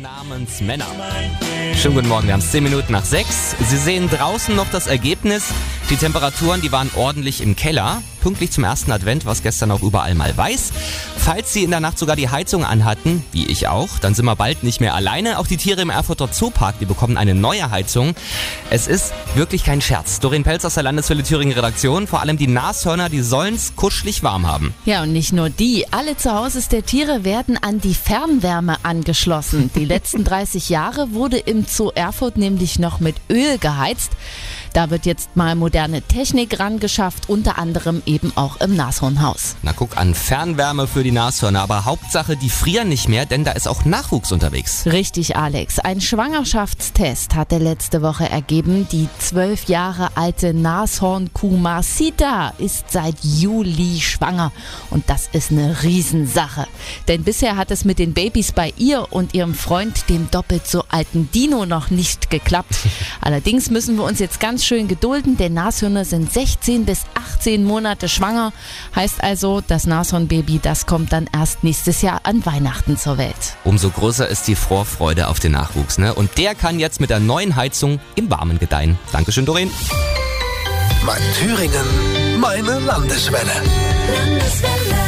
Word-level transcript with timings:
namens 0.00 0.60
Männer. 0.60 0.86
Schönen 1.74 1.94
guten 1.94 2.08
Morgen, 2.08 2.26
wir 2.26 2.32
haben 2.32 2.40
es 2.40 2.50
10 2.50 2.64
Minuten 2.64 2.92
nach 2.92 3.04
6. 3.04 3.56
Sie 3.68 3.76
sehen 3.76 4.08
draußen 4.08 4.54
noch 4.54 4.70
das 4.70 4.86
Ergebnis. 4.86 5.46
Die 5.90 5.96
Temperaturen, 5.96 6.60
die 6.60 6.72
waren 6.72 6.90
ordentlich 6.96 7.40
im 7.40 7.54
Keller. 7.54 8.02
Pünktlich 8.24 8.52
zum 8.52 8.64
ersten 8.64 8.90
Advent 8.90 9.26
war 9.26 9.34
es 9.34 9.42
gestern 9.42 9.70
auch 9.70 9.82
überall 9.82 10.14
mal 10.14 10.34
weiß. 10.34 10.72
Falls 11.14 11.52
Sie 11.52 11.62
in 11.62 11.70
der 11.70 11.80
Nacht 11.80 11.98
sogar 11.98 12.16
die 12.16 12.30
Heizung 12.30 12.64
anhatten, 12.64 13.22
wie 13.32 13.44
ich 13.44 13.68
auch, 13.68 13.98
dann 13.98 14.14
sind 14.14 14.24
wir 14.24 14.34
bald 14.34 14.62
nicht 14.62 14.80
mehr 14.80 14.94
alleine. 14.94 15.38
Auch 15.38 15.46
die 15.46 15.58
Tiere 15.58 15.82
im 15.82 15.90
Erfurter 15.90 16.32
Zoopark, 16.32 16.78
die 16.78 16.86
bekommen 16.86 17.18
eine 17.18 17.34
neue 17.34 17.70
Heizung. 17.70 18.14
Es 18.70 18.86
ist 18.86 19.12
wirklich 19.34 19.62
kein 19.62 19.82
Scherz. 19.82 20.20
Doreen 20.20 20.42
Pelz 20.42 20.64
aus 20.64 20.72
der 20.72 20.84
Landeswelle 20.84 21.22
Thüringen 21.22 21.52
Redaktion, 21.52 22.06
vor 22.06 22.22
allem 22.22 22.38
die 22.38 22.46
Nashörner, 22.46 23.10
die 23.10 23.20
sollen 23.20 23.56
es 23.56 23.76
kuschelig 23.76 24.22
warm 24.22 24.46
haben. 24.46 24.72
Ja, 24.86 25.02
und 25.02 25.12
nicht 25.12 25.34
nur 25.34 25.50
die. 25.50 25.84
Alle 25.90 26.16
Zuhause 26.16 26.62
der 26.72 26.86
Tiere 26.86 27.24
werden 27.24 27.58
an 27.62 27.82
die 27.82 27.94
Fernwärme 27.94 28.78
angeschlossen. 28.84 29.70
Die 29.74 29.84
letzten 29.84 30.24
30 30.24 30.70
Jahre 30.70 31.12
wurde 31.12 31.36
im 31.36 31.66
Zoo 31.66 31.90
Erfurt 31.94 32.38
nämlich 32.38 32.78
noch 32.78 33.00
mit 33.00 33.16
Öl 33.28 33.58
geheizt. 33.58 34.12
Da 34.72 34.90
wird 34.90 35.06
jetzt 35.06 35.36
mal 35.36 35.54
moderne 35.54 36.02
Technik 36.02 36.58
rangeschafft, 36.58 37.28
unter 37.28 37.58
anderem 37.58 38.02
eben 38.06 38.13
auch 38.36 38.60
im 38.60 38.76
Nashornhaus. 38.76 39.56
Na 39.62 39.72
guck 39.72 39.96
an, 39.96 40.14
Fernwärme 40.14 40.86
für 40.86 41.02
die 41.02 41.10
Nashörner, 41.10 41.62
aber 41.62 41.84
Hauptsache, 41.84 42.36
die 42.36 42.50
frieren 42.50 42.88
nicht 42.88 43.08
mehr, 43.08 43.26
denn 43.26 43.44
da 43.44 43.52
ist 43.52 43.66
auch 43.66 43.84
Nachwuchs 43.84 44.32
unterwegs. 44.32 44.86
Richtig, 44.86 45.36
Alex. 45.36 45.78
Ein 45.78 46.00
Schwangerschaftstest 46.00 47.34
hatte 47.34 47.58
letzte 47.58 48.02
Woche 48.02 48.28
ergeben, 48.28 48.86
die 48.90 49.08
zwölf 49.18 49.64
Jahre 49.64 50.16
alte 50.16 50.54
Nashornkuh 50.54 51.56
Marcita 51.56 52.52
ist 52.58 52.90
seit 52.90 53.16
Juli 53.22 54.00
schwanger. 54.00 54.52
Und 54.90 55.10
das 55.10 55.28
ist 55.32 55.50
eine 55.50 55.82
Riesensache. 55.82 56.66
Denn 57.08 57.24
bisher 57.24 57.56
hat 57.56 57.70
es 57.70 57.84
mit 57.84 57.98
den 57.98 58.14
Babys 58.14 58.52
bei 58.52 58.72
ihr 58.76 59.12
und 59.12 59.34
ihrem 59.34 59.54
Freund, 59.54 60.08
dem 60.08 60.30
doppelt 60.30 60.66
so 60.66 60.84
alten 60.88 61.30
Dino, 61.32 61.66
noch 61.66 61.90
nicht 61.90 62.30
geklappt. 62.30 62.76
Allerdings 63.20 63.70
müssen 63.70 63.96
wir 63.96 64.04
uns 64.04 64.18
jetzt 64.18 64.40
ganz 64.40 64.64
schön 64.64 64.88
gedulden, 64.88 65.36
denn 65.36 65.54
Nashörner 65.54 66.04
sind 66.04 66.32
16 66.32 66.84
bis 66.84 67.02
18 67.14 67.23
Monate 67.64 68.08
schwanger. 68.08 68.52
Heißt 68.94 69.22
also, 69.22 69.60
das 69.60 69.86
Nashornbaby, 69.86 70.60
das 70.62 70.86
kommt 70.86 71.12
dann 71.12 71.28
erst 71.32 71.62
nächstes 71.62 72.02
Jahr 72.02 72.20
an 72.24 72.44
Weihnachten 72.46 72.96
zur 72.96 73.18
Welt. 73.18 73.56
Umso 73.64 73.90
größer 73.90 74.26
ist 74.26 74.48
die 74.48 74.54
Vorfreude 74.54 75.28
auf 75.28 75.40
den 75.40 75.52
Nachwuchs, 75.52 75.98
ne? 75.98 76.14
Und 76.14 76.38
der 76.38 76.54
kann 76.54 76.78
jetzt 76.78 77.00
mit 77.00 77.10
der 77.10 77.20
neuen 77.20 77.56
Heizung 77.56 78.00
im 78.14 78.30
Warmen 78.30 78.58
gedeihen. 78.58 78.98
Dankeschön, 79.12 79.46
Doreen. 79.46 79.70
Mein 81.04 81.20
Thüringen, 81.38 82.40
meine 82.40 82.78
Landeswelle. 82.80 83.52
Landeswelle. 84.14 85.03